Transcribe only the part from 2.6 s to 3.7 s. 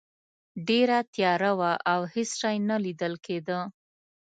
نه لیدل کیده.